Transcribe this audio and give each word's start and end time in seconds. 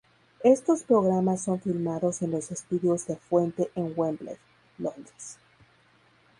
Estos 0.43 0.81
programas 0.81 1.43
son 1.43 1.61
filmados 1.61 2.23
en 2.23 2.31
los 2.31 2.49
estudios 2.51 3.05
de 3.05 3.17
Fuente 3.17 3.69
en 3.75 3.93
Wembley, 3.95 4.35
Londres. 4.79 5.37